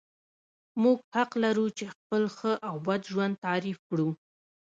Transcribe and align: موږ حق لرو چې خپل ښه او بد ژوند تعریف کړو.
موږ 0.83 0.97
حق 1.15 1.31
لرو 1.43 1.65
چې 1.77 1.85
خپل 1.93 2.23
ښه 2.37 2.53
او 2.67 2.75
بد 2.87 3.01
ژوند 3.11 3.33
تعریف 3.45 3.77
کړو. 3.89 4.09